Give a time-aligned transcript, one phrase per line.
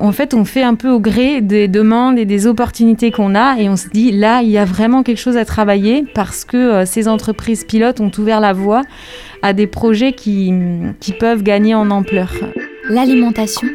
[0.00, 3.60] En fait, on fait un peu au gré des demandes et des opportunités qu'on a
[3.60, 6.56] et on se dit là, il y a vraiment quelque chose à travailler parce que
[6.56, 8.80] euh, ces entreprises pilotes ont ouvert la voie
[9.42, 10.54] à des projets qui,
[11.00, 12.32] qui peuvent gagner en ampleur.
[12.88, 13.68] L'alimentation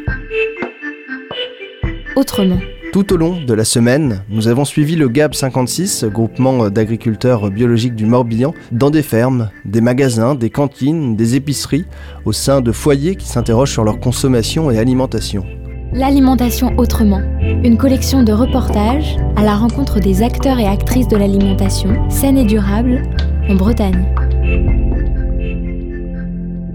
[2.15, 2.57] autrement.
[2.91, 7.95] Tout au long de la semaine, nous avons suivi le GAB 56, groupement d'agriculteurs biologiques
[7.95, 11.85] du Morbihan, dans des fermes, des magasins, des cantines, des épiceries,
[12.23, 15.45] au sein de foyers qui s'interrogent sur leur consommation et alimentation.
[15.95, 17.21] L'alimentation autrement,
[17.63, 22.43] une collection de reportages à la rencontre des acteurs et actrices de l'alimentation saine et
[22.43, 23.01] durable
[23.47, 24.05] en Bretagne.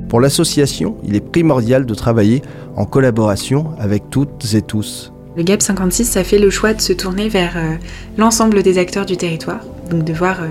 [0.09, 2.40] Pour l'association, il est primordial de travailler
[2.76, 5.12] en collaboration avec toutes et tous.
[5.37, 7.74] Le GAP 56, ça fait le choix de se tourner vers euh,
[8.16, 10.46] l'ensemble des acteurs du territoire, donc de voir euh,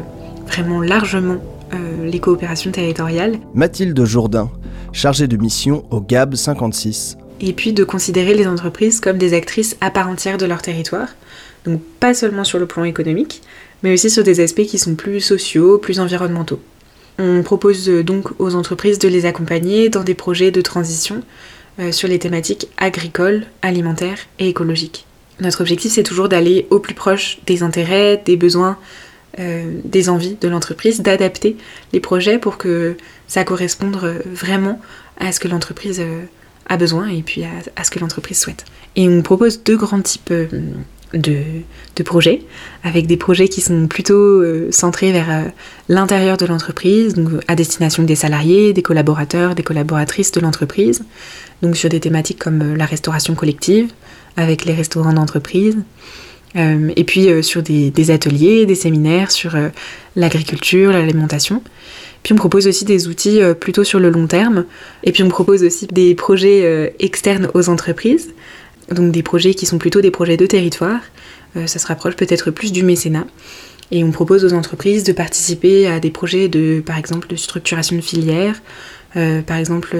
[0.46, 1.38] vraiment largement
[1.74, 3.38] euh, les coopérations territoriales.
[3.56, 4.52] Mathilde Jourdain,
[4.92, 7.18] chargée de mission au GAB 56.
[7.42, 11.08] Et puis de considérer les entreprises comme des actrices à part entière de leur territoire,
[11.66, 13.42] donc pas seulement sur le plan économique,
[13.84, 16.60] mais aussi sur des aspects qui sont plus sociaux, plus environnementaux.
[17.18, 21.22] On propose donc aux entreprises de les accompagner dans des projets de transition
[21.80, 25.06] euh, sur les thématiques agricoles, alimentaires et écologiques.
[25.40, 28.78] Notre objectif, c'est toujours d'aller au plus proche des intérêts, des besoins,
[29.40, 31.56] euh, des envies de l'entreprise, d'adapter
[31.94, 32.96] les projets pour que
[33.28, 34.80] ça corresponde vraiment
[35.20, 36.24] à ce que l'entreprise euh,
[36.70, 38.66] a besoin et puis à, ce que l'entreprise souhaite.
[38.96, 40.32] Et on propose deux grands types
[41.14, 42.44] de, projets,
[42.84, 45.52] avec des projets qui sont plutôt centrés vers
[45.90, 47.16] l'intérieur de l'entreprise,
[47.48, 51.04] à destination des salariés, des collaborateurs, des collaboratrices de l'entreprise,
[51.62, 53.92] donc sur des thématiques comme euh, la restauration collective,
[54.38, 55.78] avec les restaurants d'entreprise,
[56.56, 59.56] euh, et puis euh, sur des, ateliers, des séminaires sur
[60.16, 61.64] l'agriculture, l'alimentation.
[62.24, 64.66] Puis on propose aussi des outils plutôt sur le long terme,
[65.04, 68.34] et puis on propose aussi des projets externes aux entreprises,
[68.92, 71.00] donc des projets qui sont plutôt des projets de territoire.
[71.66, 73.26] ça se rapproche peut-être plus du mécénat.
[73.92, 77.96] Et on propose aux entreprises de participer à des projets de, par exemple, de structuration
[77.96, 78.62] de filières,
[79.14, 79.96] par exemple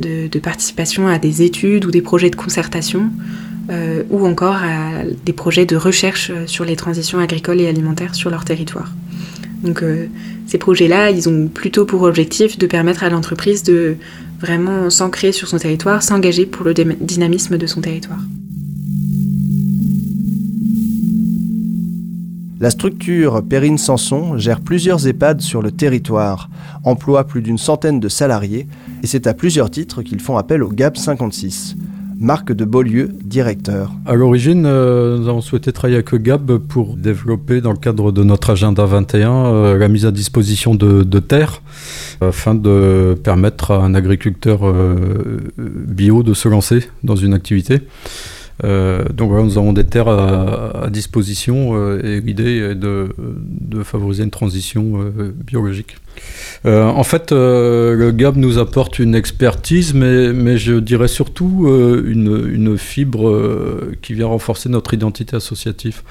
[0.00, 3.10] de, participation à des études ou des projets de concertation,
[3.70, 8.30] euh, ou encore à des projets de recherche sur les transitions agricoles et alimentaires sur
[8.30, 8.92] leur territoire.
[9.62, 10.06] Donc euh,
[10.46, 13.96] ces projets-là, ils ont plutôt pour objectif de permettre à l'entreprise de
[14.40, 18.20] vraiment s'ancrer sur son territoire, s'engager pour le dynamisme de son territoire.
[22.58, 26.50] La structure Perrine Sanson gère plusieurs EHPAD sur le territoire,
[26.84, 28.66] emploie plus d'une centaine de salariés
[29.02, 31.76] et c'est à plusieurs titres qu'ils font appel au GAP 56.
[32.22, 33.92] Marc de Beaulieu, directeur.
[34.04, 38.22] À l'origine, euh, nous avons souhaité travailler avec GAB pour développer, dans le cadre de
[38.22, 41.62] notre agenda 21, euh, la mise à disposition de, terres
[42.20, 47.80] afin de permettre à un agriculteur euh, bio de se lancer dans une activité.
[48.64, 53.08] Euh, donc voilà, nous avons des terres à, disposition euh, et l'idée est de,
[53.84, 55.96] favoriser une transition euh, biologique.
[56.64, 62.76] en fait, le GAB nous apporte une expertise, mais, mais je dirais surtout une, une,
[62.76, 66.02] fibre qui vient renforcer notre identité associative.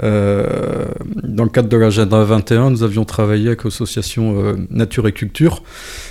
[0.00, 5.62] Dans le cadre de l'agenda 21, nous avions travaillé avec l'association Nature et Culture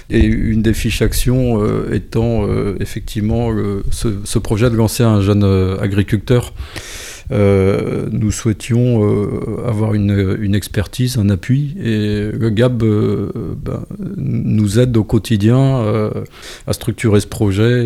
[0.10, 3.50] et une des fiches actions euh, étant euh, effectivement
[3.92, 6.54] ce, projet de lancer un jeune euh, agriculteur.
[7.32, 9.02] nous souhaitions
[9.68, 13.86] avoir une, expertise, un appui, et le GAB ben,
[14.18, 16.12] nous aide au quotidien
[16.68, 17.86] à structurer ce projet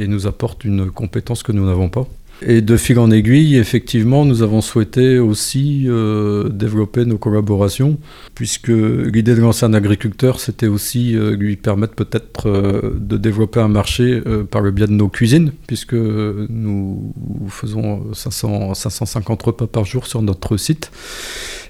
[0.00, 2.08] et, nous apporte une compétence que nous n'avons pas.
[2.42, 7.98] Et de fil en aiguille, effectivement, nous avons souhaité aussi euh, développer nos collaborations,
[8.34, 13.60] puisque l'idée de lancer un agriculteur, c'était aussi euh, lui permettre peut-être euh, de développer
[13.60, 17.12] un marché par le biais de nos cuisines, puisque nous
[17.48, 20.90] faisons 500, 550 repas par jour sur notre site.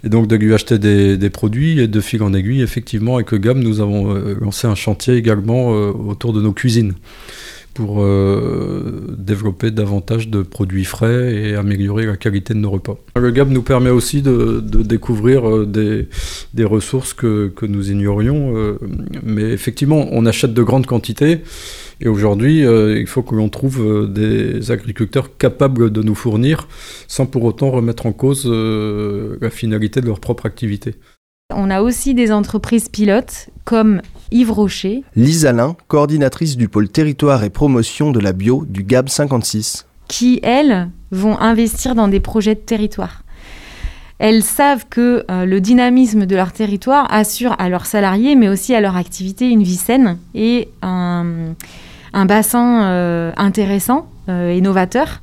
[0.03, 3.61] Et donc de lui acheter des, produits et de fil en aiguille, effectivement, avec GAM,
[3.61, 6.95] nous avons lancé un chantier également autour de nos cuisines
[7.75, 12.97] pour euh, développer davantage de produits frais et améliorer la qualité de nos repas.
[13.17, 18.79] Le GAB nous permet aussi de, découvrir euh, des, ressources que, que nous ignorions, euh,
[19.25, 21.41] mais effectivement, on achète de grandes quantités.
[22.01, 26.67] Et aujourd'hui, il faut que l'on trouve des agriculteurs capables de nous fournir
[27.07, 30.97] sans pour autant remettre en cause la finalité de leur propre activité.
[31.53, 34.01] On a aussi des entreprises pilotes comme
[34.31, 35.05] Yves Rocher.
[35.15, 39.87] Lise Alain, coordinatrice du pôle territoire et promotion de la bio du GAB 56.
[40.09, 43.23] Qui, elles, vont investir dans des projets de territoire.
[44.19, 48.75] Elles savent que euh, le dynamisme de leur territoire assure à leurs salariés, mais aussi
[48.75, 51.55] à leur activité, une vie saine et un,
[52.15, 55.21] un bassin intéressant, et novateur.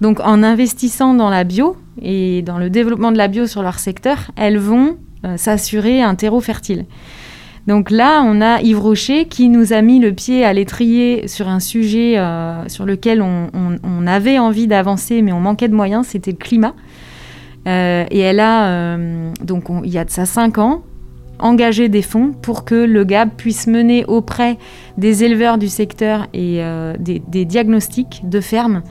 [0.00, 3.78] Donc en investissant dans la bio et dans le développement de la bio sur leur
[3.78, 4.96] secteur, elles vont
[5.36, 6.84] s'assurer un terreau fertile.
[7.68, 11.48] Donc là, on a Yves Rocher qui nous a mis le pied à l'étrier sur
[11.48, 16.30] un sujet euh, sur lequel on, avait envie d'avancer, mais on manquait de moyens, c'était
[16.30, 16.74] le climat.
[17.66, 20.82] Euh, et elle a, euh, donc il y a de ça cinq ans,
[21.38, 24.56] engagé des fonds pour que le GAB puisse mener auprès
[24.96, 26.62] des éleveurs du secteur et
[26.98, 28.82] des, des, diagnostics de ferme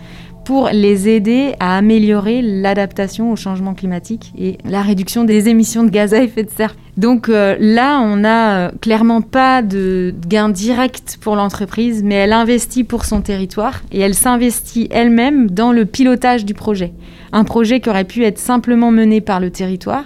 [0.47, 5.89] pour les aider à améliorer l'adaptation au changement climatique et la réduction des émissions de
[5.89, 6.73] gaz à effet de serre.
[6.95, 12.31] Donc euh, là, on n'a euh, clairement pas de gain direct pour l'entreprise, mais elle
[12.31, 16.93] investit pour son territoire et elle s'investit elle-même dans le pilotage du projet.
[17.33, 20.05] Un projet qui aurait pu être simplement mené par le territoire,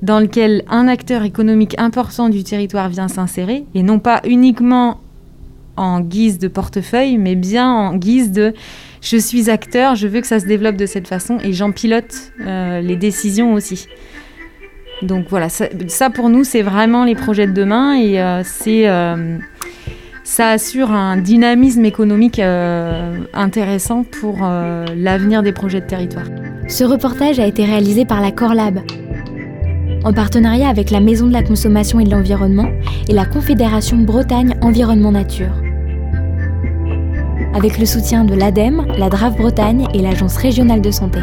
[0.00, 5.02] dans lequel un acteur économique important du territoire vient s'insérer, et non pas uniquement
[5.76, 8.52] en guise de portefeuille, mais bien en guise de
[9.02, 12.32] je suis acteur, je veux que ça se développe de cette façon et j'en pilote
[12.40, 13.88] euh, les décisions aussi.
[15.02, 19.38] Donc voilà, ça, pour nous, c'est vraiment les projets de demain et euh, euh,
[20.22, 22.40] ça assure un dynamisme économique
[23.34, 24.38] intéressant pour
[24.96, 26.26] l'avenir des projets de territoire.
[26.68, 28.78] Ce reportage a été réalisé par la Corlab,
[30.04, 32.68] en partenariat avec la Maison de la Consommation et de l'Environnement
[33.08, 35.52] et la Confédération Bretagne Environnement Nature
[37.54, 41.20] avec le soutien de l'ADEME, la DRAF Bretagne et l'Agence régionale de santé.